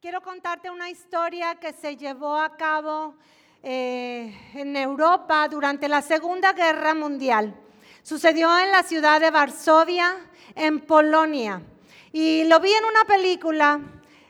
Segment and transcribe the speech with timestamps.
[0.00, 3.16] Quiero contarte una historia que se llevó a cabo
[3.64, 7.52] eh, en Europa durante la Segunda Guerra Mundial.
[8.04, 10.14] Sucedió en la ciudad de Varsovia,
[10.54, 11.60] en Polonia.
[12.12, 13.80] Y lo vi en una película.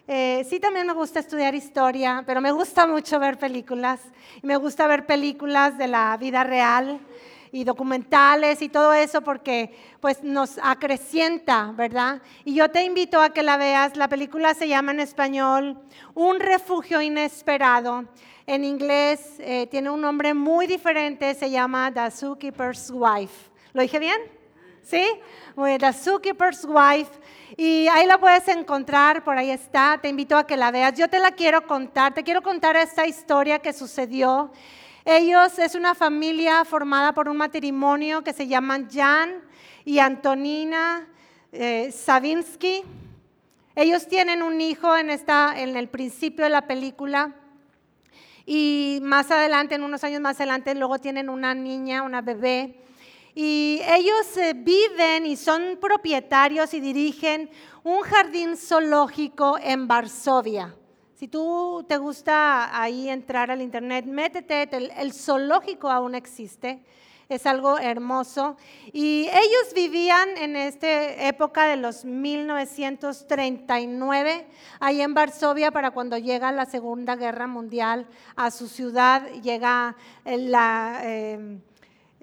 [0.06, 4.00] Eh, sí, también me gusta estudiar historia, pero me gusta mucho ver películas.
[4.40, 6.98] Me gusta ver películas de la vida real
[7.52, 12.22] y documentales y todo eso porque pues nos acrecienta, ¿verdad?
[12.44, 13.96] Y yo te invito a que la veas.
[13.96, 15.78] La película se llama en español
[16.14, 18.04] Un refugio inesperado.
[18.46, 23.50] En inglés eh, tiene un nombre muy diferente, se llama The Zookeeper's Wife.
[23.74, 24.18] ¿Lo dije bien?
[24.82, 25.06] ¿Sí?
[25.54, 27.10] The Zookeeper's Wife.
[27.58, 29.98] Y ahí la puedes encontrar, por ahí está.
[30.00, 30.94] Te invito a que la veas.
[30.94, 32.14] Yo te la quiero contar.
[32.14, 34.50] Te quiero contar esta historia que sucedió
[35.10, 39.40] ellos es una familia formada por un matrimonio que se llaman Jan
[39.86, 41.08] y Antonina
[41.50, 42.82] eh, Savinsky.
[43.74, 47.34] Ellos tienen un hijo en, esta, en el principio de la película
[48.44, 52.78] y más adelante, en unos años más adelante, luego tienen una niña, una bebé.
[53.34, 57.48] Y ellos eh, viven y son propietarios y dirigen
[57.82, 60.74] un jardín zoológico en Varsovia.
[61.18, 66.80] Si tú te gusta ahí entrar al internet, métete, el, zoológico aún existe,
[67.28, 68.56] es algo hermoso.
[68.92, 74.46] Y ellos vivían en esta época de los 1939,
[74.78, 81.60] ahí en Varsovia, para cuando llega la Segunda Guerra Mundial a su ciudad, llega em,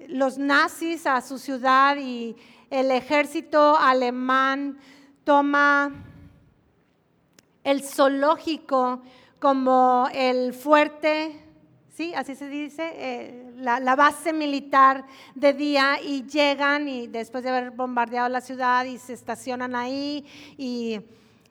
[0.08, 2.34] los nazis a su ciudad y
[2.70, 4.78] el ejército alemán
[5.22, 5.92] toma
[7.66, 9.02] el zoológico
[9.40, 11.32] como el fuerte,
[11.92, 12.14] ¿sí?
[12.14, 17.72] Así se dice, eh, la, base militar de día y llegan y después de haber
[17.72, 20.24] bombardeado la ciudad y se estacionan ahí
[20.56, 21.00] y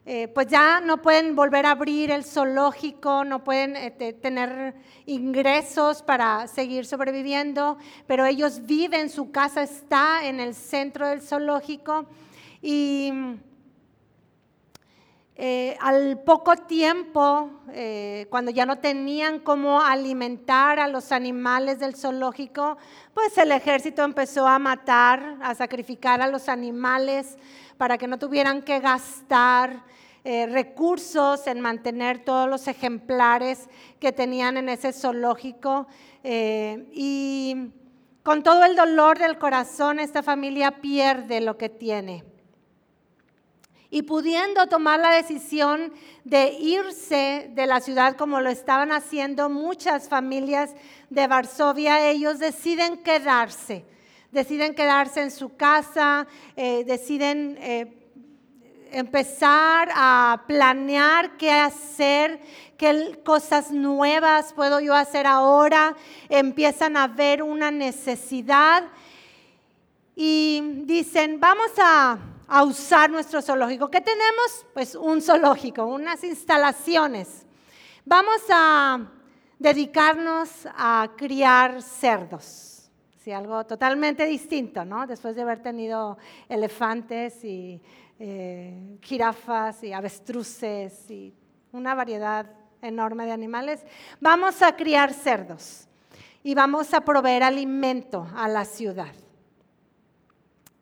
[0.06, 4.74] eh, pues ya no pueden volver a abrir el zoológico, no pueden eh, tener
[5.06, 7.78] ingresos para seguir sobreviviendo,
[8.08, 12.06] pero ellos viven, su casa está en el centro del zoológico
[12.62, 13.12] y
[15.38, 21.98] eh, al poco tiempo, eh, cuando ya no tenían cómo alimentar a los animales del
[21.98, 22.78] zoológico,
[23.14, 27.38] pues el ejército empezó a matar, a sacrificar a los animales
[27.78, 29.84] para que no tuvieran que gastar
[30.24, 33.68] eh, recursos en mantener todos los ejemplares
[34.00, 35.88] que tenían en ese zoológico.
[36.24, 37.74] y
[38.24, 42.24] con todo el dolor del corazón, esta familia pierde lo que tiene
[43.90, 50.10] y pudiendo tomar la decisión de irse de la ciudad como lo estaban haciendo muchas
[50.10, 50.72] familias
[51.10, 53.86] de Varsovia, ellos deciden quedarse,
[54.32, 58.06] deciden quedarse en su casa, eh, deciden eh,
[58.92, 62.40] empezar a planear qué hacer,
[62.78, 65.96] qué cosas nuevas puedo yo hacer ahora,
[66.30, 68.84] empiezan a ver una necesidad
[70.16, 73.90] y dicen, vamos a a usar nuestro zoológico.
[73.90, 74.66] ¿Qué tenemos?
[74.74, 77.46] Pues un zoológico, unas instalaciones.
[78.06, 79.00] Vamos a
[79.58, 82.92] dedicarnos a criar cerdos.
[83.24, 85.08] Sí, algo totalmente distinto, ¿no?
[85.08, 86.18] Después de haber tenido
[86.48, 87.82] elefantes y
[88.20, 91.34] eh, jirafas y avestruces y
[91.72, 92.46] una variedad
[92.82, 93.84] enorme de animales,
[94.22, 95.88] vamos a criar cerdos
[96.44, 99.25] y vamos a proveer alimento a la ciudad.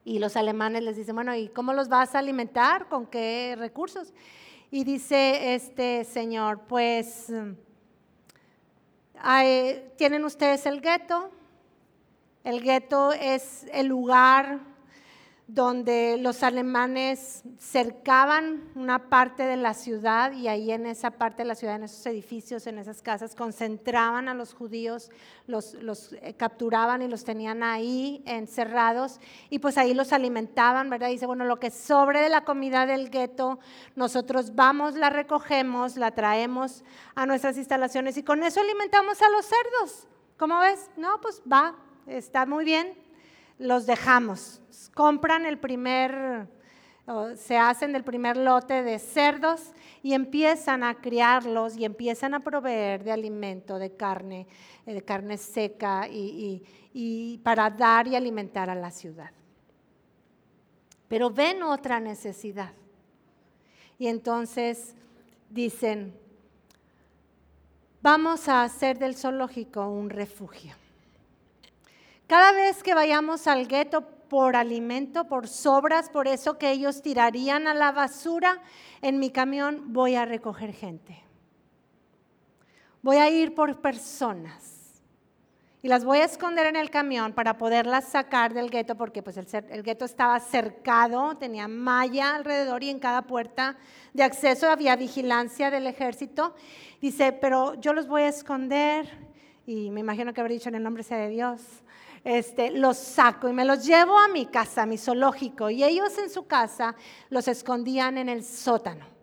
[0.06, 2.88] Y los alemanes les dicen, bueno, ¿y cómo los vas a alimentar?
[2.90, 4.14] ¿Con qué recursos?
[4.70, 7.32] Y dice este señor, pues,
[9.96, 11.30] tienen ustedes el gueto.
[12.44, 14.73] El gueto es el lugar
[15.48, 21.48] donde los alemanes cercaban una parte de la ciudad y ahí en esa parte de
[21.50, 25.12] la ciudad, en esos edificios, en esas casas, concentraban a los judíos,
[25.46, 25.76] los,
[26.14, 31.10] eh, capturaban y los tenían ahí encerrados y pues ahí los alimentaban, ¿verdad?
[31.10, 33.60] Dice, bueno, lo que sobre de la comida del gueto,
[33.98, 36.86] nosotros vamos, la recogemos, la traemos
[37.16, 40.08] a nuestras instalaciones y con eso alimentamos a los cerdos.
[40.38, 40.90] ¿Cómo ves?
[40.96, 41.76] No, pues va,
[42.08, 43.03] está muy bien,
[43.64, 44.62] los dejamos.
[44.94, 46.48] Compran el primer,
[47.36, 49.74] se hacen del primer lote de cerdos
[50.04, 54.48] y empiezan a criarlos y empiezan a proveer de alimento, de carne,
[54.86, 56.64] eh, de carne seca y,
[56.94, 59.32] y para dar y alimentar a la ciudad.
[61.08, 62.74] Pero ven otra necesidad.
[63.98, 64.96] Y entonces
[65.50, 66.14] dicen,
[68.02, 70.83] vamos a hacer del zoológico un refugio.
[72.34, 77.68] Cada vez que vayamos al gueto por alimento, por sobras, por eso que ellos tirarían
[77.68, 78.60] a la basura,
[79.04, 81.22] en mi camión voy a recoger gente.
[83.04, 85.00] Voy a ir por personas
[85.84, 89.38] y las voy a esconder en el camión para poderlas sacar del gueto, porque pues
[89.38, 93.78] el, gueto estaba cercado, tenía malla alrededor y en cada puerta
[94.12, 96.56] de acceso había vigilancia del ejército.
[97.00, 99.08] Dice, pero yo los voy a esconder,
[99.68, 101.84] y me imagino que habría dicho en el nombre sea de Dios,
[102.24, 106.18] este, los saco y me los llevo a mi casa, a mi zoológico, y ellos
[106.18, 106.96] en su casa
[107.30, 109.14] los escondían en el sótano.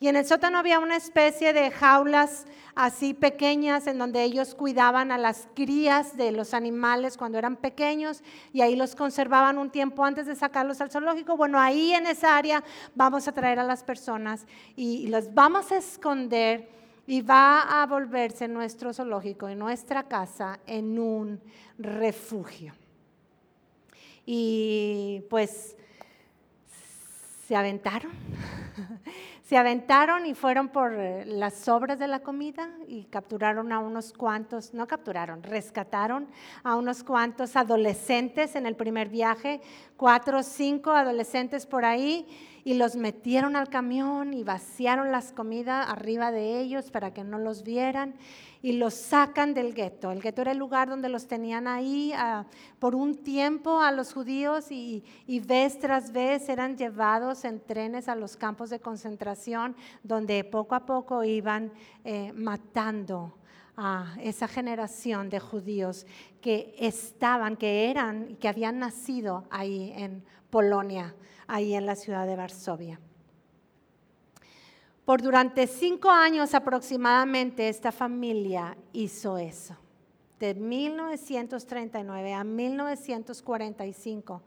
[0.00, 5.10] Y en el sótano había una especie de jaulas así pequeñas en donde ellos cuidaban
[5.10, 8.22] a las crías de los animales cuando eran pequeños
[8.52, 11.36] y ahí los conservaban un tiempo antes de sacarlos al zoológico.
[11.36, 12.62] Bueno, ahí en esa área
[12.94, 16.77] vamos a traer a las personas y los vamos a esconder
[17.08, 21.40] y va a volverse nuestro zoológico y nuestra casa en un
[21.78, 22.74] refugio.
[24.26, 25.74] Y pues
[27.46, 28.12] se aventaron
[29.48, 34.12] Se aventaron y fueron por eh, las sobras de la comida y capturaron a unos
[34.12, 36.28] cuantos, no capturaron, rescataron
[36.62, 39.62] a unos cuantos adolescentes en el primer viaje,
[39.96, 42.26] cuatro o cinco adolescentes por ahí,
[42.62, 47.38] y los metieron al camión y vaciaron las comidas arriba de ellos para que no
[47.38, 48.16] los vieran
[48.62, 50.10] y los sacan del gueto.
[50.10, 52.44] El gueto era el lugar donde los tenían ahí ah,
[52.78, 55.04] por un tiempo a los judíos y,
[55.46, 60.84] vez tras vez eran llevados en trenes a los campos de concentración donde poco a
[60.84, 61.72] poco iban
[62.04, 63.34] eh, matando
[63.76, 66.04] a esa generación de judíos
[66.40, 71.14] que estaban, que eran, que habían nacido ahí en Polonia,
[71.46, 72.98] ahí en la ciudad de Varsovia.
[75.08, 79.74] Por durante cinco años aproximadamente esta familia hizo eso.
[80.38, 84.42] De 1939 a 1945,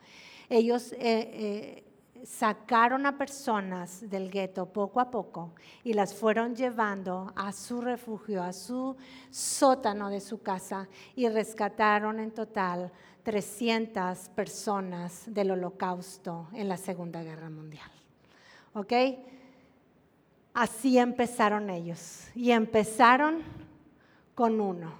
[0.47, 1.83] ellos eh, eh,
[2.23, 8.43] sacaron a personas del gueto poco a poco y las fueron llevando a su refugio,
[8.43, 8.95] a su
[9.31, 12.91] sótano de su casa y rescataron en total
[13.23, 17.89] 300 personas del holocausto en la Segunda Guerra Mundial.
[18.75, 18.93] ¿Ok?
[20.53, 22.27] Así empezaron ellos.
[22.35, 23.43] Y empezaron
[24.35, 24.93] con uno,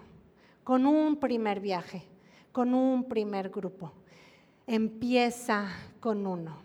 [0.64, 2.04] con un primer viaje,
[2.52, 3.92] con un primer grupo.
[4.68, 5.68] Empieza
[6.00, 6.58] con uno.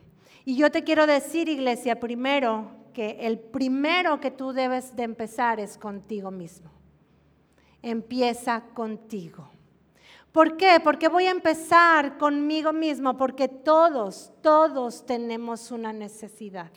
[0.45, 5.61] Y yo te quiero decir, iglesia, primero que el primero que tú debes de empezar
[5.61, 6.71] es contigo mismo.
[7.83, 9.51] Empieza contigo.
[10.33, 10.81] ¿Por qué?
[10.83, 16.71] Porque voy a empezar conmigo mismo, porque todos, todos tenemos una necesidad.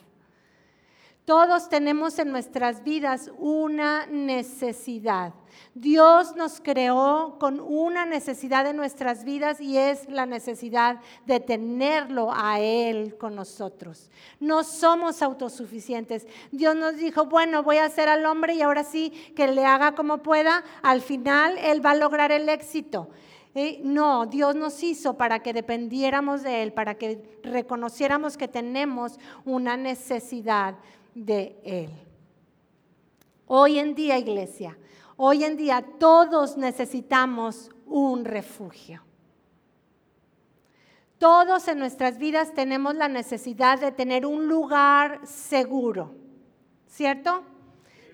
[1.30, 5.32] Todos tenemos en nuestras vidas una necesidad.
[5.76, 12.32] Dios nos creó con una necesidad en nuestras vidas y es la necesidad de tenerlo
[12.34, 14.10] a Él con nosotros.
[14.40, 16.26] No somos autosuficientes.
[16.52, 19.94] Dios nos dijo, bueno, voy a hacer al hombre y ahora sí que le haga
[19.94, 20.64] como pueda.
[20.82, 23.08] Al final Él va a lograr el éxito.
[23.84, 29.78] No, Dios nos hizo para que dependiéramos de Él, para que reconociéramos que tenemos una
[29.78, 30.76] necesidad
[31.26, 31.90] de Él.
[33.48, 34.78] Hoy en día, iglesia,
[35.18, 39.04] hoy en día todos necesitamos un refugio.
[41.18, 46.16] Todos en nuestras vidas tenemos la necesidad de tener un lugar seguro,
[46.88, 47.44] ¿cierto?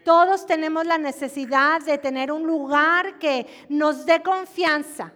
[0.04, 5.14] Todos tenemos la necesidad de tener un lugar que nos dé confianza,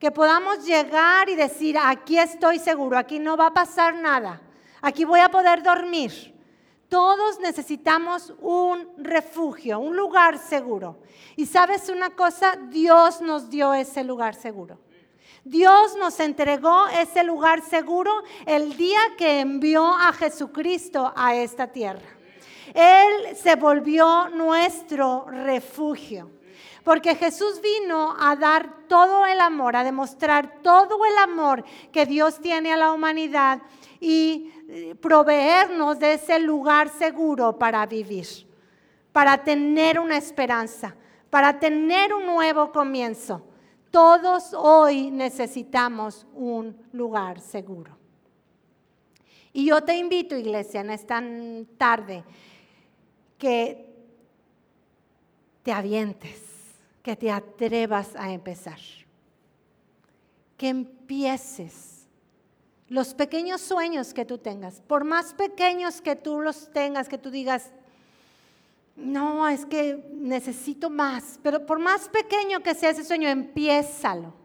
[0.00, 4.40] que podamos llegar y decir, aquí estoy seguro, aquí no va a pasar nada,
[4.82, 6.33] aquí voy a poder dormir.
[6.88, 10.98] Todos necesitamos un refugio, un lugar seguro.
[11.36, 14.78] Y sabes una cosa, Dios nos dio ese lugar seguro.
[15.44, 18.10] Dios nos entregó ese lugar seguro
[18.46, 22.13] el día que envió a Jesucristo a esta tierra.
[22.74, 26.30] Él se volvió nuestro refugio.
[26.82, 32.40] Porque Jesús vino a dar todo el amor, a demostrar todo el amor que Dios
[32.40, 33.62] tiene a la humanidad
[34.00, 38.26] y eh, proveernos de ese lugar seguro para vivir,
[39.12, 40.94] para tener una esperanza,
[41.30, 43.42] para tener un nuevo comienzo.
[43.90, 47.96] Todos hoy necesitamos un lugar seguro.
[49.54, 51.22] Y yo te invito, iglesia, en esta
[51.78, 52.24] tarde,
[53.38, 53.92] que
[55.62, 56.40] te avientes,
[57.02, 58.78] que te atrevas a empezar,
[60.56, 62.06] que empieces.
[62.88, 67.30] Los pequeños sueños que tú tengas, por más pequeños que tú los tengas, que tú
[67.30, 67.72] digas,
[68.94, 74.44] no, es que necesito más, pero por más pequeño que sea ese sueño, empiézalo,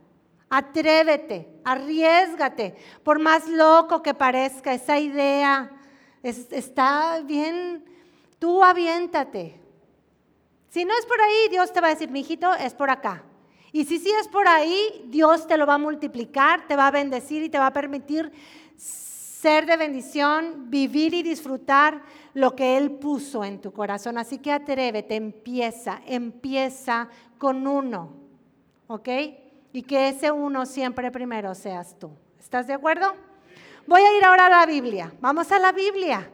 [0.50, 5.70] Atrévete, arriesgate, por más loco que parezca esa idea,
[6.24, 7.86] está bien,
[8.40, 9.60] tú aviéntate.
[10.70, 13.24] Si no es por ahí, Dios te va a decir, mi hijito, es por acá.
[13.72, 16.92] Y si sí es por ahí, Dios te lo va a multiplicar, te va a
[16.92, 18.32] bendecir y te va a permitir
[18.76, 22.02] ser de bendición, vivir y disfrutar
[22.34, 24.18] lo que Él puso en tu corazón.
[24.18, 28.14] Así que atrévete, empieza, empieza con uno,
[28.88, 29.10] ¿ok?
[29.72, 32.12] Y que ese uno siempre primero seas tú.
[32.40, 33.14] ¿Estás de acuerdo?
[33.88, 35.14] Voy a ir ahora a la Biblia.
[35.22, 36.30] Vamos a la Biblia.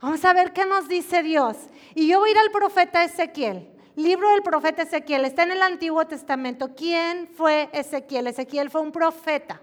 [0.00, 1.56] Vamos a ver qué nos dice Dios.
[1.94, 3.68] Y yo voy a ir al profeta Ezequiel.
[3.96, 5.24] Libro del profeta Ezequiel.
[5.24, 6.72] Está en el Antiguo Testamento.
[6.76, 8.28] ¿Quién fue Ezequiel?
[8.28, 9.60] Ezequiel fue un profeta.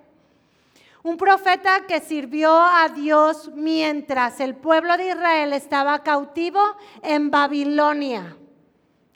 [1.03, 6.59] Un profeta que sirvió a Dios mientras el pueblo de Israel estaba cautivo
[7.01, 8.35] en Babilonia.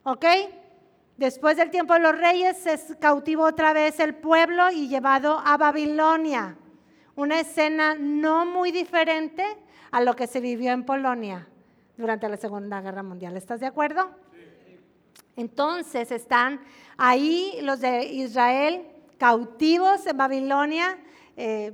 [0.03, 0.25] ¿Ok?
[1.17, 5.57] Después del tiempo de los reyes se cautivó otra vez el pueblo y llevado a
[5.57, 6.55] Babilonia.
[7.15, 9.43] Una escena no muy diferente
[9.91, 11.47] a lo que se vivió en Polonia
[11.97, 13.35] durante la Segunda Guerra Mundial.
[13.37, 14.09] ¿Estás de acuerdo?
[15.35, 16.59] Entonces están
[16.97, 18.85] ahí los de Israel
[19.17, 20.97] cautivos en Babilonia
[21.35, 21.73] eh,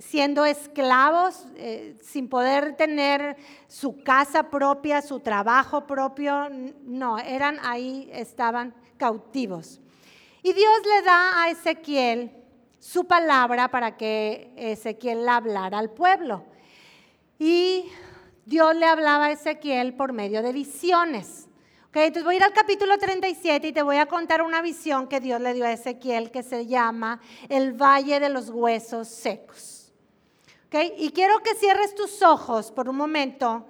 [0.00, 3.36] siendo esclavos, eh, sin poder tener
[3.68, 6.48] su casa propia, su trabajo propio,
[6.82, 9.80] no, eran ahí, estaban cautivos.
[10.42, 12.30] Y Dios le da a Ezequiel
[12.78, 16.44] su palabra para que Ezequiel la hablara al pueblo.
[17.44, 17.90] Y
[18.46, 21.44] Dios le hablaba a Ezequiel por medio de visiones
[22.02, 25.20] entonces voy a ir al capítulo 37 y te voy a contar una visión que
[25.20, 29.92] Dios le dio a Ezequiel que se llama el Valle de los Huesos Secos.
[30.98, 33.64] Y quiero que cierres tus ojos por un momento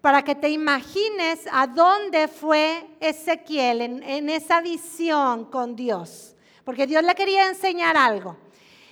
[0.00, 6.36] para que te imagines a dónde fue Ezequiel en esa visión con Dios.
[6.62, 8.36] Porque Dios le quería enseñar algo.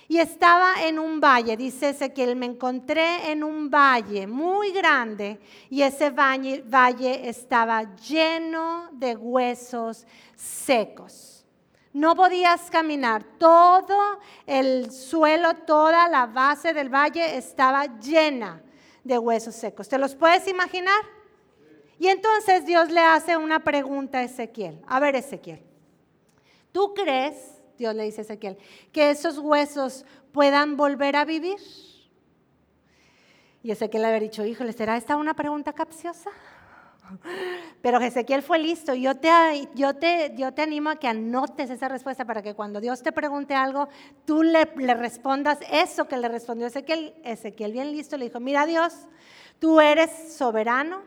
[0.07, 5.81] Y estaba en un valle, dice Ezequiel, me encontré en un valle muy grande y
[5.81, 10.05] ese valle, estaba lleno de huesos
[10.35, 11.45] secos.
[11.93, 18.61] No podías caminar, todo el suelo, toda la base del valle estaba llena
[19.03, 19.87] de huesos secos.
[19.87, 21.01] ¿Te los puedes imaginar?
[21.99, 24.81] Y entonces Dios le hace una pregunta a Ezequiel.
[24.87, 25.61] A ver, Ezequiel,
[26.71, 28.57] ¿tú crees Dios le dice a Ezequiel,
[28.93, 31.57] que esos huesos puedan volver a vivir.
[33.61, 36.29] Y Ezequiel había dicho, híjole, ¿será esta una pregunta capciosa?
[37.81, 38.93] Pero Ezequiel fue listo.
[38.93, 39.29] Yo te,
[39.75, 43.11] yo, te, yo te animo a que anotes esa respuesta para que cuando Dios te
[43.11, 43.89] pregunte algo,
[44.23, 47.13] tú le, le respondas eso que le respondió Ezequiel.
[47.25, 48.93] Ezequiel bien listo le dijo, mira Dios,
[49.59, 51.01] tú eres soberano,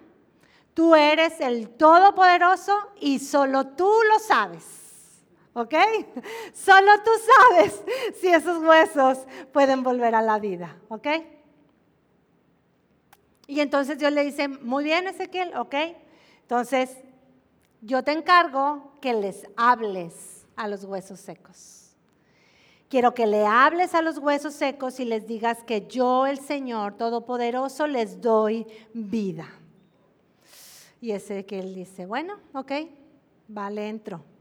[0.74, 4.85] tú eres el todopoderoso y solo tú lo sabes.
[5.56, 5.74] ¿Ok?
[6.52, 7.10] Solo tú
[7.50, 7.82] sabes
[8.20, 9.18] si esos huesos
[9.52, 11.08] pueden volver a la vida, ¿ok?
[13.46, 15.74] Y entonces Dios le dice, muy bien Ezequiel, ¿ok?
[16.42, 16.98] Entonces,
[17.80, 21.94] yo te encargo que les hables a los huesos secos.
[22.90, 26.98] Quiero que le hables a los huesos secos y les digas que yo, el Señor
[26.98, 29.48] Todopoderoso, les doy vida.
[31.00, 32.72] Y Ezequiel dice, bueno, ok,
[33.48, 34.35] vale, entro.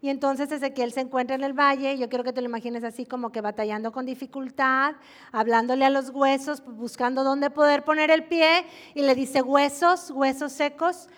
[0.00, 3.04] Y entonces Ezequiel se encuentra en el valle, yo quiero que te lo imagines así
[3.04, 4.94] como que batallando con dificultad,
[5.32, 8.64] hablándole a los huesos, buscando dónde poder poner el pie,
[8.94, 11.08] y le dice, huesos, huesos secos,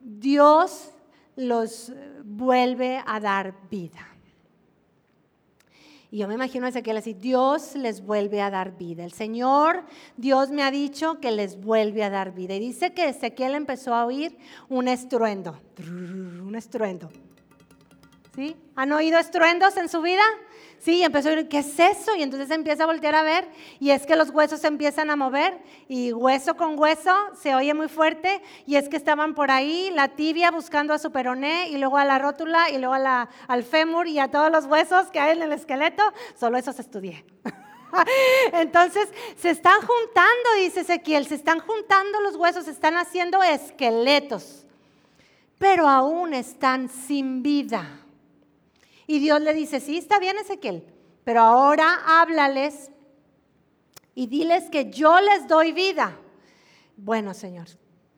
[0.00, 0.90] Dios
[1.36, 1.92] los
[2.22, 4.06] vuelve a dar vida.
[6.10, 9.04] Y yo me imagino a Ezequiel así, Dios les vuelve a dar vida.
[9.04, 9.84] El Señor,
[10.16, 12.54] Dios me ha dicho que les vuelve a dar vida.
[12.54, 14.36] Y dice que Ezequiel empezó a oír
[14.70, 17.10] un estruendo, un estruendo.
[18.76, 20.22] ¿Han oído estruendos en su vida?
[20.78, 22.14] Sí, y empezó a decir, ¿qué es eso?
[22.14, 23.48] Y entonces empieza a voltear a ver
[23.80, 27.74] y es que los huesos se empiezan a mover y hueso con hueso se oye
[27.74, 31.78] muy fuerte y es que estaban por ahí la tibia buscando a su peroné y
[31.78, 35.36] luego a la rótula y luego al fémur y a todos los huesos que hay
[35.36, 36.02] en el esqueleto,
[36.38, 37.24] solo esos estudié.
[38.52, 44.64] Entonces se están juntando, dice Ezequiel, se están juntando los huesos, se están haciendo esqueletos,
[45.58, 48.04] pero aún están sin vida.
[49.08, 50.84] Y Dios le dice, sí, está bien Ezequiel,
[51.24, 52.90] pero ahora háblales
[54.14, 56.14] y diles que yo les doy vida.
[56.94, 57.68] Bueno, Señor,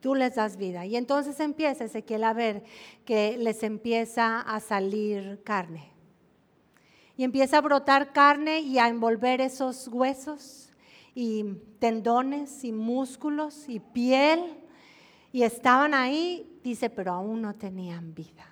[0.01, 0.85] tú les das vida.
[0.85, 2.65] Y entonces empieza Ezequiel a ver
[3.05, 5.93] que les empieza a salir carne.
[7.15, 10.73] Y empieza a brotar carne y a envolver esos huesos
[11.15, 11.45] y
[11.79, 14.57] tendones y músculos y piel.
[15.31, 18.50] Y estaban ahí, dice, pero aún no tenían vida.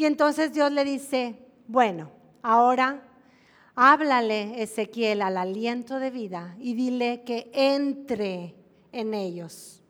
[0.00, 1.38] Y entonces Dios le dice,
[1.68, 2.10] bueno,
[2.42, 3.02] ahora
[3.76, 8.54] Háblale, Ezequiel, al aliento de vida y dile que entre
[8.92, 9.82] en ellos.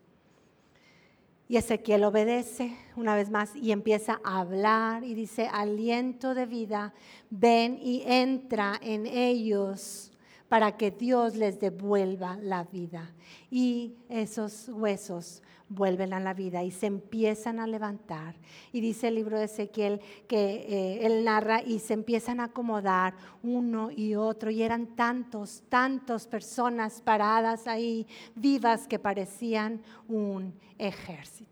[1.47, 6.93] Y Ezequiel obedece una vez más y empieza a hablar y dice, aliento de vida,
[7.29, 10.10] ven y entra en ellos
[10.51, 13.09] para que Dios les devuelva la vida.
[13.49, 18.35] Y esos huesos vuelven a la vida y se empiezan a levantar.
[18.73, 23.13] Y dice el libro de Ezequiel que eh, él narra y se empiezan a acomodar
[23.41, 24.51] uno y otro.
[24.51, 28.05] Y eran tantos, tantos personas paradas ahí,
[28.35, 31.50] vivas, que parecían un ejército.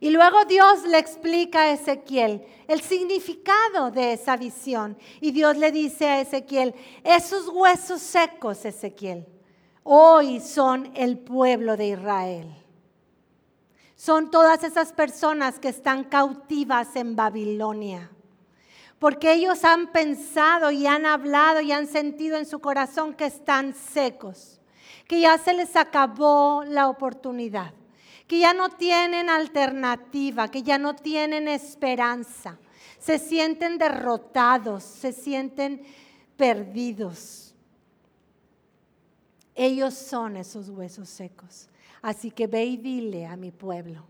[0.00, 4.96] Y luego Dios le explica a Ezequiel el significado de esa visión.
[5.20, 9.26] Y Dios le dice a Ezequiel, esos huesos secos, Ezequiel,
[9.82, 12.54] hoy son el pueblo de Israel.
[13.96, 18.10] Son todas esas personas que están cautivas en Babilonia.
[19.00, 23.74] Porque ellos han pensado y han hablado y han sentido en su corazón que están
[23.74, 24.60] secos,
[25.06, 27.72] que ya se les acabó la oportunidad,
[28.28, 32.58] que ya no tienen alternativa, que ya no tienen esperanza.
[32.98, 35.82] Se sienten derrotados, se sienten
[36.36, 37.54] perdidos.
[39.54, 41.68] Ellos son esos huesos secos.
[42.02, 44.04] Así que ve y dile a mi pueblo,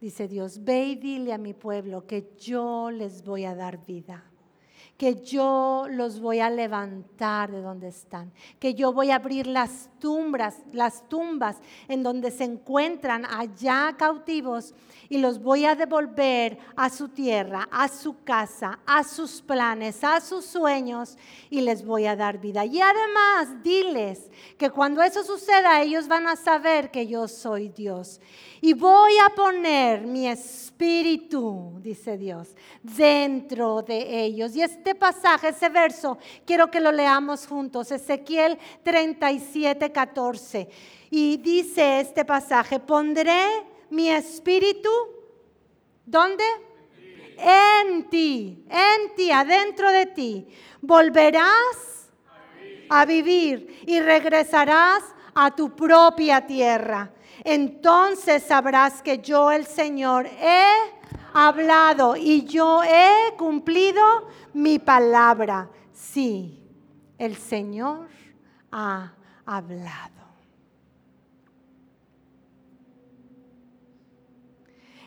[0.00, 4.31] dice Dios, ve y dile a mi pueblo que yo les voy a dar vida
[5.02, 9.90] que yo los voy a levantar de donde están, que yo voy a abrir las
[9.98, 11.56] tumbas, las tumbas
[11.88, 14.72] en donde se encuentran allá cautivos
[15.08, 20.20] y los voy a devolver a su tierra, a su casa, a sus planes, a
[20.20, 21.18] sus sueños
[21.50, 22.64] y les voy a dar vida.
[22.64, 28.20] Y además, diles que cuando eso suceda, ellos van a saber que yo soy Dios.
[28.60, 34.54] Y voy a poner mi espíritu, dice Dios, dentro de ellos.
[34.54, 37.90] Y este pasaje, ese verso, quiero que lo leamos juntos.
[37.90, 40.68] Ezequiel 37, 14.
[41.10, 43.44] Y dice este pasaje, pondré
[43.90, 44.90] mi espíritu,
[46.06, 46.44] ¿dónde?
[47.38, 50.46] En ti, en ti, adentro de ti.
[50.80, 52.10] Volverás
[52.88, 55.02] a vivir y regresarás
[55.34, 57.12] a tu propia tierra.
[57.44, 60.66] Entonces sabrás que yo, el Señor, he
[61.32, 64.02] hablado y yo he cumplido
[64.52, 65.70] mi palabra.
[65.92, 66.62] Sí,
[67.18, 68.08] el Señor
[68.70, 69.12] ha
[69.44, 70.22] hablado.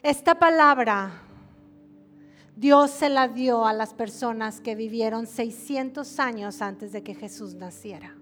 [0.01, 1.25] Esta palabra
[2.55, 7.53] Dios se la dio a las personas que vivieron 600 años antes de que Jesús
[7.55, 8.15] naciera.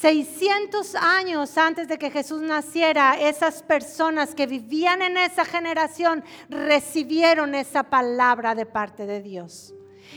[0.00, 7.54] 600 años antes de que Jesús naciera, esas personas que vivían en esa generación recibieron
[7.54, 9.72] esa palabra de parte de Dios.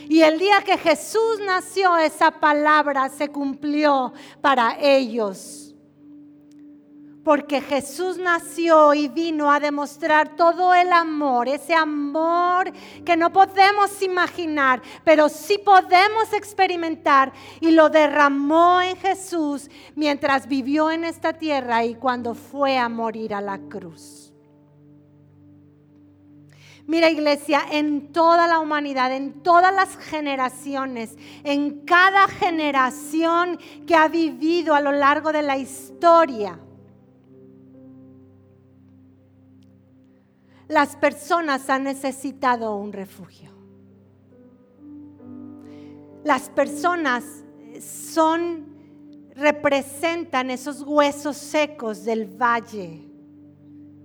[0.09, 5.66] Y el día que Jesús nació, esa palabra se cumplió para ellos
[7.27, 12.71] porque Jesús nació y vino a demostrar todo el amor, ese amor
[13.03, 20.89] que no podemos imaginar, pero sí podemos experimentar y lo derramó en Jesús mientras vivió
[20.89, 24.31] en esta tierra y cuando fue a morir a la cruz.
[26.85, 34.07] Mira iglesia, en toda la humanidad, en todas las generaciones, en cada generación que ha
[34.07, 36.61] vivido a lo largo de la historia,
[40.67, 43.51] las personas han necesitado un refugio.
[46.23, 47.23] Las personas
[47.79, 48.65] son,
[49.33, 53.01] representan esos huesos secos del valle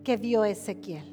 [0.05, 1.09] que vio Ezequiel.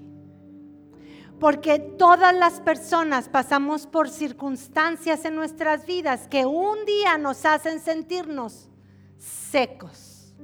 [1.39, 7.79] Porque todas las personas pasamos por circunstancias en nuestras vidas que un día nos hacen
[7.79, 8.69] sentirnos
[9.17, 10.35] secos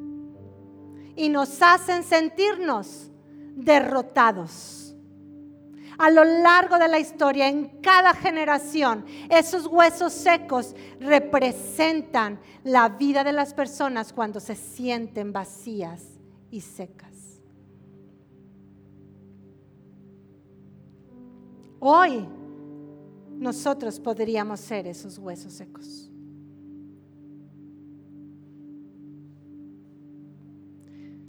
[1.18, 3.12] y nos hacen sentirnos
[3.56, 4.75] derrotados
[5.98, 13.24] a lo largo de la historia, en cada generación, esos huesos secos representan la vida
[13.24, 16.04] de las personas cuando se sienten vacías
[16.52, 17.42] y secas.
[21.80, 22.28] Hoy
[23.38, 26.10] nosotros podríamos ser esos huesos secos.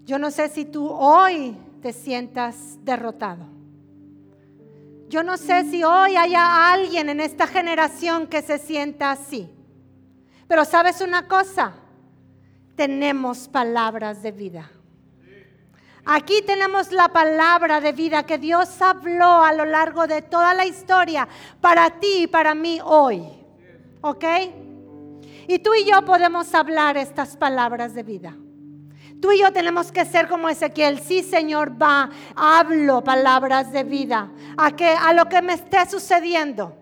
[0.05, 3.56] Yo no sé si tú hoy te sientas derrotado.
[5.09, 9.49] Yo no sé si hoy haya alguien en esta generación que se sienta así.
[10.49, 11.75] Pero sabes una cosa,
[12.75, 14.71] tenemos palabras de vida.
[16.05, 20.64] Aquí tenemos la palabra de vida que Dios habló a lo largo de toda la
[20.64, 21.27] historia
[21.61, 23.25] para ti y para mí hoy.
[24.03, 24.25] ¿Ok?
[25.49, 28.37] Y tú y yo podemos hablar estas palabras de vida.
[29.20, 31.00] Tú y yo tenemos que ser como Ezequiel.
[31.00, 36.76] Sí, Señor, va, hablo palabras de vida a, que, a lo que me esté sucediendo.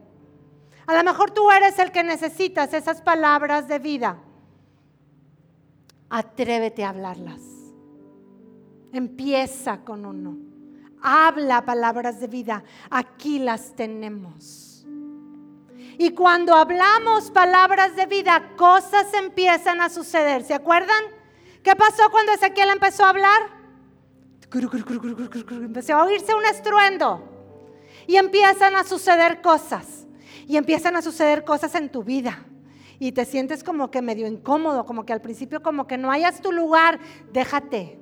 [0.87, 4.18] A lo mejor tú eres el que necesitas esas palabras de vida.
[6.11, 7.40] Atrévete a hablarlas.
[8.92, 10.37] Empieza con uno.
[11.03, 12.64] Habla palabras de vida.
[12.90, 14.87] Aquí las tenemos.
[15.99, 20.42] Y cuando hablamos palabras de vida, cosas empiezan a suceder.
[20.42, 21.03] ¿Se acuerdan?
[21.64, 23.40] ¿Qué pasó cuando Ezequiel empezó a hablar?
[25.50, 27.27] Empezó a oírse un estruendo.
[28.07, 30.07] Y empiezan a suceder cosas.
[30.46, 32.44] Y empiezan a suceder cosas en tu vida.
[32.98, 36.42] Y te sientes como que medio incómodo, como que al principio como que no hayas
[36.42, 37.00] tu lugar.
[37.33, 37.98] Déjate.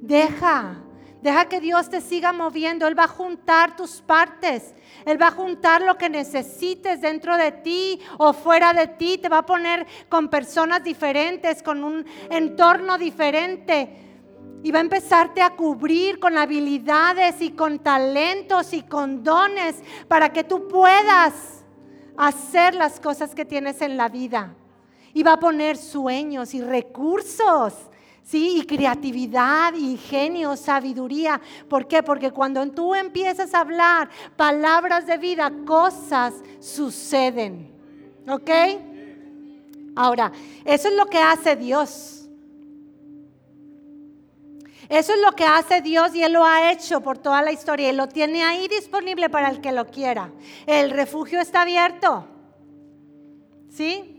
[0.00, 0.83] Deja.
[1.24, 2.86] Deja que Dios te siga moviendo.
[2.86, 4.74] Él va a juntar tus partes.
[5.06, 9.16] Él va a juntar lo que necesites dentro de ti o fuera de ti.
[9.16, 13.88] Te va a poner con personas diferentes, con un entorno diferente.
[14.62, 20.30] Y va a empezarte a cubrir con habilidades y con talentos y con dones para
[20.30, 21.64] que tú puedas
[22.18, 24.54] hacer las cosas que tienes en la vida.
[25.14, 27.72] Y va a poner sueños y recursos
[28.24, 28.58] ¿sí?
[28.58, 31.40] Y creatividad, ingenio, sabiduría.
[31.68, 32.02] ¿Por qué?
[32.02, 37.70] Porque cuando tú empiezas a hablar palabras de vida, cosas suceden.
[38.26, 38.50] ¿Ok?
[39.94, 40.32] Ahora,
[40.64, 42.28] eso es lo que hace Dios.
[44.88, 47.90] Eso es lo que hace Dios y Él lo ha hecho por toda la historia
[47.90, 50.30] y lo tiene ahí disponible para el que lo quiera.
[50.66, 52.28] El refugio está abierto.
[53.70, 54.13] ¿Sí?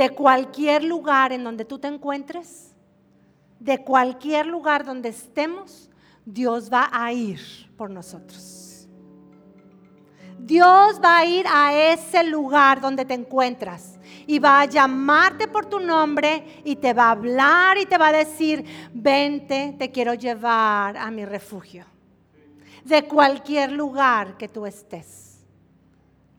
[0.00, 2.74] De cualquier lugar en donde tú te encuentres,
[3.58, 5.90] de cualquier lugar donde estemos,
[6.24, 7.38] Dios va a ir
[7.76, 8.88] por nosotros.
[10.38, 15.66] Dios va a ir a ese lugar donde te encuentras y va a llamarte por
[15.66, 20.14] tu nombre y te va a hablar y te va a decir, vente, te quiero
[20.14, 21.84] llevar a mi refugio.
[22.86, 25.29] De cualquier lugar que tú estés.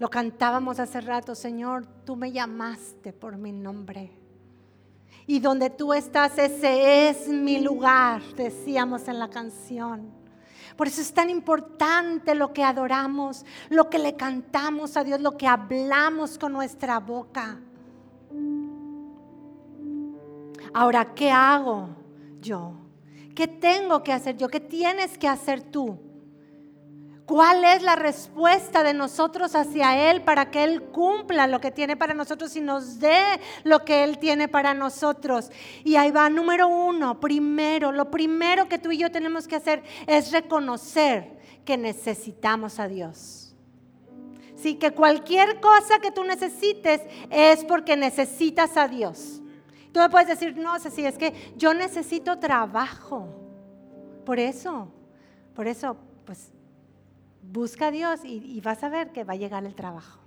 [0.01, 4.11] Lo cantábamos hace rato, Señor, tú me llamaste por mi nombre.
[5.27, 10.11] Y donde tú estás, ese es mi lugar, decíamos en la canción.
[10.75, 15.37] Por eso es tan importante lo que adoramos, lo que le cantamos a Dios, lo
[15.37, 17.59] que hablamos con nuestra boca.
[20.73, 21.89] Ahora, ¿qué hago
[22.41, 22.73] yo?
[23.35, 24.47] ¿Qué tengo que hacer yo?
[24.47, 26.10] ¿Qué tienes que hacer tú?
[27.25, 31.95] ¿Cuál es la respuesta de nosotros hacia Él para que Él cumpla lo que tiene
[31.95, 33.21] para nosotros y nos dé
[33.63, 35.49] lo que Él tiene para nosotros?
[35.83, 39.83] Y ahí va, número uno, primero, lo primero que tú y yo tenemos que hacer
[40.07, 43.55] es reconocer que necesitamos a Dios.
[44.55, 49.41] Sí, que cualquier cosa que tú necesites es porque necesitas a Dios.
[49.91, 53.27] Tú me puedes decir, no, Ceci, es que yo necesito trabajo.
[54.25, 54.91] Por eso,
[55.55, 56.51] por eso, pues
[57.41, 60.19] Busca a Dios y, vas a ver que va a llegar el trabajo.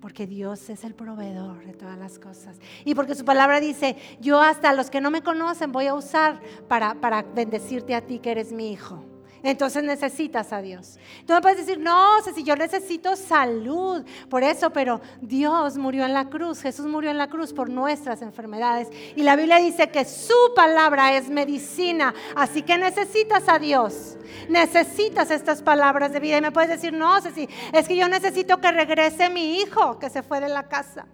[0.00, 2.58] Porque Dios es el proveedor de todas las cosas.
[2.84, 6.40] Y porque su palabra dice, yo hasta los que no me conocen voy a usar
[6.68, 9.13] para, para bendecirte a ti que eres mi hijo.
[9.44, 10.98] Entonces necesitas a Dios.
[11.26, 16.14] Tú me puedes decir, no, si yo necesito salud, por eso, pero Dios murió en
[16.14, 18.88] la cruz, Jesús murió en la cruz por nuestras enfermedades.
[19.14, 24.16] Y la Biblia dice que su palabra es medicina, así que necesitas a Dios.
[24.48, 26.38] Necesitas estas palabras de vida.
[26.38, 30.08] Y me puedes decir, no, Ceci, es que yo necesito que regrese mi hijo que
[30.08, 31.06] se fue de la casa.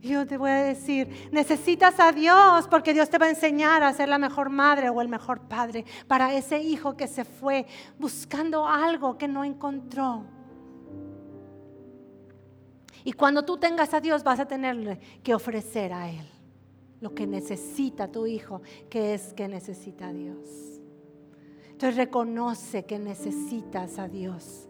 [0.00, 3.92] Yo te voy a decir, necesitas a Dios porque Dios te va a enseñar a
[3.92, 7.66] ser la mejor madre o el mejor padre para ese hijo que se fue
[7.98, 10.24] buscando algo que no encontró.
[13.04, 16.26] Y cuando tú tengas a Dios vas a tenerle que ofrecer a Él
[17.00, 20.80] lo que necesita tu hijo, que es que necesita a Dios.
[21.70, 24.69] Entonces reconoce que necesitas a Dios.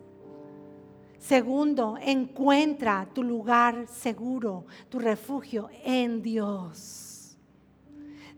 [1.20, 7.36] Segundo, encuentra tu lugar seguro, tu refugio en Dios.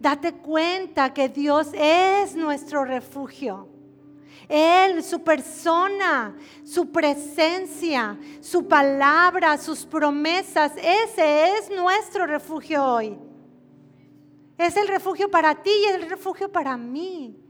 [0.01, 3.69] Date cuenta que Dios es nuestro refugio.
[4.49, 13.17] Él, su persona, su presencia, su palabra, sus promesas, ese es nuestro refugio hoy.
[14.59, 17.42] Es el refugio para ti y el refugio para mí.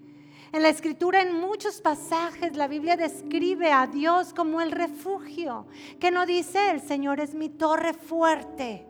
[0.52, 5.66] En la escritura, en muchos pasajes, la Biblia describe a Dios como el refugio.
[5.98, 8.86] Que no dice, el Señor es mi torre fuerte,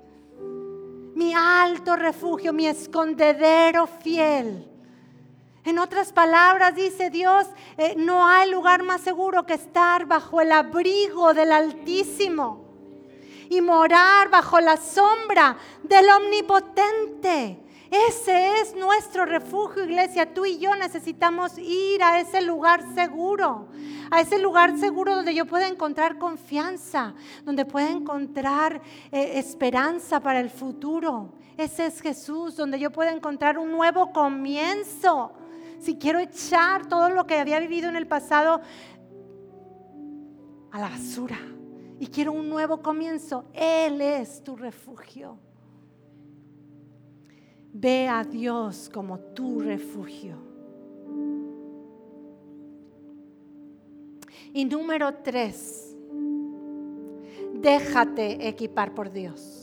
[1.14, 4.68] mi alto refugio, mi escondedero fiel.
[5.64, 7.46] En otras palabras, dice Dios,
[7.76, 12.64] eh, no hay lugar más seguro que estar bajo el abrigo del Altísimo
[13.48, 17.61] y morar bajo la sombra del Omnipotente.
[17.92, 20.32] Ese es nuestro refugio, iglesia.
[20.32, 23.68] Tú y yo necesitamos ir a ese lugar seguro,
[24.10, 27.12] a ese lugar seguro donde yo pueda encontrar confianza,
[27.44, 31.34] donde pueda encontrar eh, esperanza para el futuro.
[31.58, 35.34] Ese es Jesús, donde yo pueda encontrar un nuevo comienzo.
[35.78, 38.62] Si quiero echar todo lo que había vivido en el pasado
[40.70, 41.38] a la basura
[42.00, 45.51] y quiero un nuevo comienzo, Él es tu refugio.
[47.72, 50.36] Ve a Dios como tu refugio.
[54.52, 55.96] Y número tres,
[57.54, 59.62] déjate equipar por Dios.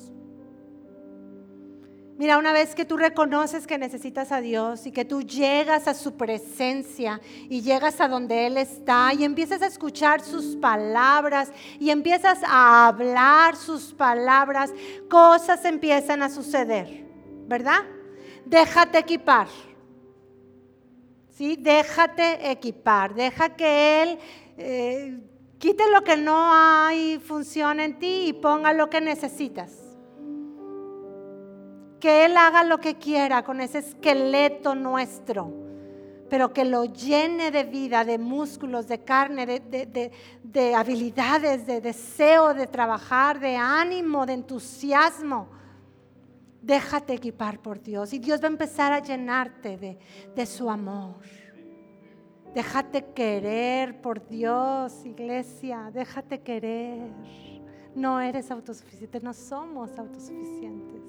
[2.18, 5.94] Mira, una vez que tú reconoces que necesitas a Dios y que tú llegas a
[5.94, 11.92] su presencia y llegas a donde Él está y empiezas a escuchar sus palabras y
[11.92, 14.74] empiezas a hablar sus palabras,
[15.10, 17.06] cosas empiezan a suceder,
[17.48, 17.86] ¿verdad?
[18.50, 19.48] Déjate equipar.
[21.30, 21.56] ¿Sí?
[21.56, 23.14] Déjate equipar.
[23.14, 24.20] Deja que Él
[24.58, 25.20] eh,
[25.58, 29.72] quite lo que no hay función en ti y ponga lo que necesitas.
[32.00, 35.54] Que Él haga lo que quiera con ese esqueleto nuestro,
[36.30, 40.12] pero que lo llene de vida, de músculos, de carne, de,
[40.44, 45.59] de habilidades, de deseo de trabajar, de ánimo, de entusiasmo
[46.70, 49.98] Déjate equipar por Dios y Dios va a empezar a llenarte
[50.36, 51.16] de, su amor.
[52.54, 55.90] Déjate querer por Dios, iglesia.
[55.92, 57.10] Déjate querer.
[57.96, 61.02] No eres autosuficiente, no somos autosuficientes.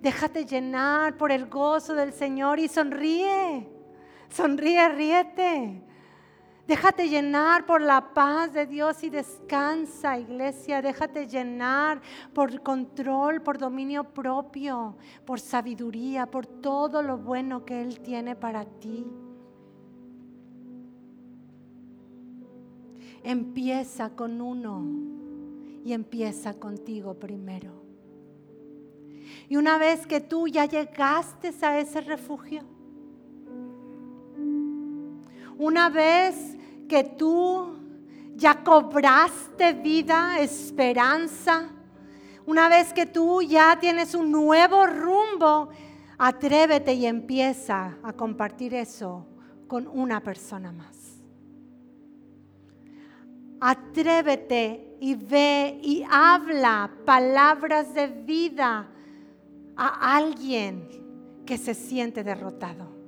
[0.00, 3.68] Déjate llenar por el gozo del Señor y sonríe.
[4.28, 5.84] Sonríe, ríete.
[6.72, 10.80] Déjate llenar por la paz de Dios y descansa, iglesia.
[10.80, 12.00] Déjate llenar
[12.32, 18.64] por control, por dominio propio, por sabiduría, por todo lo bueno que Él tiene para
[18.64, 19.04] ti.
[23.22, 24.82] Empieza con uno
[25.84, 27.82] y empieza contigo primero.
[29.46, 32.62] Y una vez que tú ya llegaste a ese refugio,
[35.58, 36.51] una vez
[36.92, 37.74] que tú
[38.36, 41.70] ya cobraste vida, esperanza,
[42.44, 45.70] una vez que tú ya tienes un nuevo rumbo,
[46.18, 49.24] atrévete y empieza a compartir eso
[49.68, 51.22] con una persona más.
[53.58, 58.86] Atrévete y ve y habla palabras de vida
[59.78, 60.86] a alguien
[61.46, 63.01] que se siente derrotado.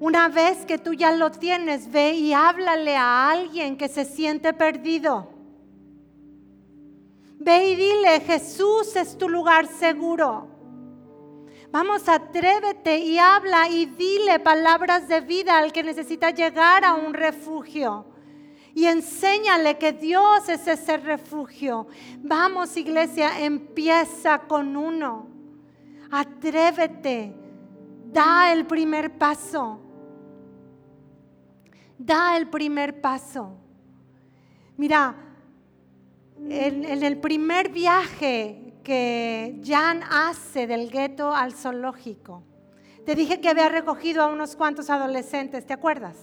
[0.00, 4.54] Una vez que tú ya lo tienes, ve y háblale a alguien que se siente
[4.54, 5.28] perdido.
[7.38, 10.48] Ve y dile, Jesús es tu lugar seguro.
[11.70, 17.12] Vamos, atrévete y habla y dile palabras de vida al que necesita llegar a un
[17.12, 18.06] refugio.
[18.74, 21.88] Y enséñale que Dios es ese refugio.
[22.20, 25.28] Vamos, iglesia, empieza con uno.
[26.10, 27.34] Atrévete,
[28.10, 29.88] da el primer paso
[32.00, 33.58] da el primer paso.
[34.78, 35.14] Mira,
[36.48, 42.42] en, el primer viaje que Jan hace del gueto al zoológico,
[43.04, 46.16] te dije que había recogido a unos cuantos adolescentes, ¿te acuerdas?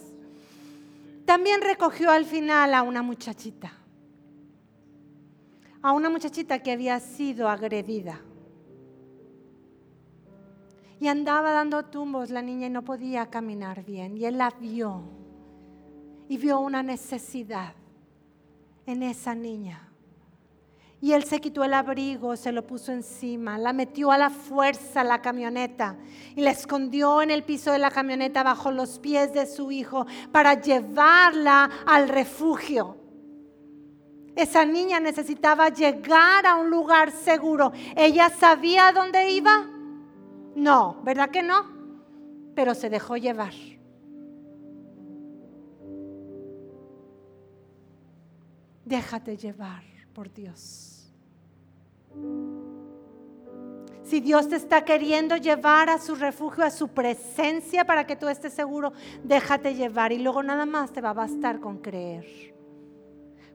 [1.25, 3.71] También recogió al final a una muchachita,
[5.83, 8.21] a una muchachita que había sido agredida.
[10.99, 14.17] Y andaba dando tumbos la niña y no podía caminar bien.
[14.17, 15.26] Y él la vio
[16.29, 17.73] y vio una necesidad
[18.85, 19.87] en esa niña.
[20.99, 25.01] Y él se quitó el abrigo, se lo puso encima, la metió a la fuerza
[25.01, 25.95] a la camioneta
[26.35, 30.07] y la escondió en el piso de la camioneta bajo los pies de su hijo
[30.31, 32.97] para llevarla al refugio.
[34.35, 37.71] Esa niña necesitaba llegar a un lugar seguro.
[37.95, 39.67] ¿Ella sabía dónde iba?
[40.55, 41.65] No, ¿verdad que no?
[42.55, 43.53] Pero se dejó llevar.
[48.87, 51.11] Déjate llevar por Dios.
[54.05, 58.29] Si Dios te está queriendo llevar a su refugio, a su presencia para que tú
[58.29, 58.93] estés seguro,
[59.25, 62.55] déjate llevar y luego nada más te va a bastar con creer.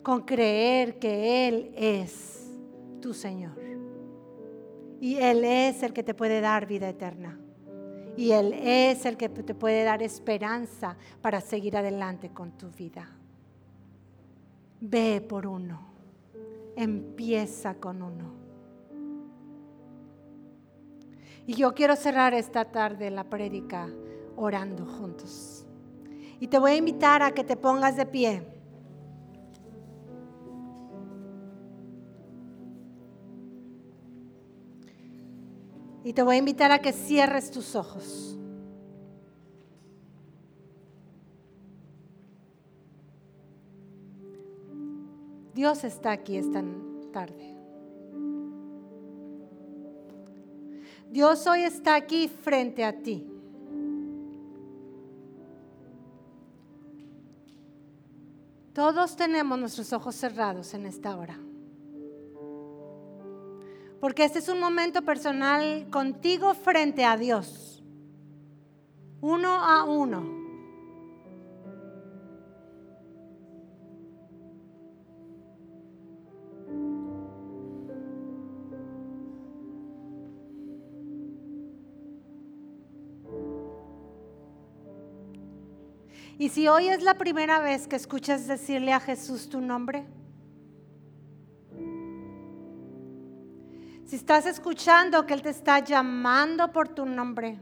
[0.03, 2.51] Con creer que Él es
[3.01, 3.59] tu Señor.
[5.01, 7.41] Y Él es el que te puede dar vida eterna.
[8.19, 13.09] Y Él es el que te puede dar esperanza para seguir adelante con tu vida.
[14.85, 15.79] Ve por uno.
[16.75, 18.33] Empieza con uno.
[21.47, 23.89] Y yo quiero cerrar esta tarde la prédica
[24.35, 25.65] orando juntos.
[26.41, 28.43] Y te voy a invitar a que te pongas de pie.
[36.03, 38.37] Y te voy a invitar a que cierres tus ojos.
[45.63, 46.61] Dios está aquí esta
[47.13, 47.55] tarde.
[51.09, 53.25] Dios hoy está aquí frente a ti.
[58.73, 61.39] Todos tenemos nuestros ojos cerrados en esta hora.
[64.01, 67.85] Porque este es un momento personal contigo frente a Dios.
[69.21, 70.42] Uno a uno.
[86.39, 90.07] Y si hoy es la primera vez que escuchas decirle a Jesús tu nombre,
[94.05, 97.59] si estás escuchando que Él te está llamando por tu nombre,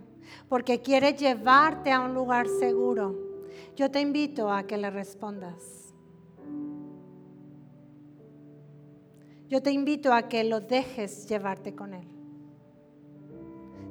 [0.49, 3.17] porque quiere llevarte a un lugar seguro,
[3.77, 5.95] yo te invito a que le respondas.
[9.49, 12.07] Yo te invito a que lo dejes llevarte con Él.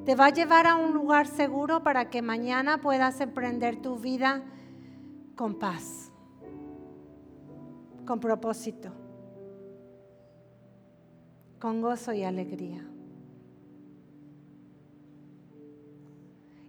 [0.05, 4.43] Te va a llevar a un lugar seguro para que mañana puedas emprender tu vida
[5.39, 6.11] con paz,
[8.05, 8.89] con propósito,
[11.61, 12.85] con gozo y alegría.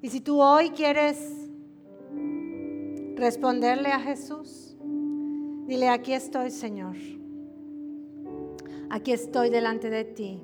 [0.00, 1.50] Y si tú hoy quieres
[3.16, 4.76] responderle a Jesús,
[5.66, 6.94] dile, aquí estoy Señor,
[8.88, 10.40] aquí estoy delante de ti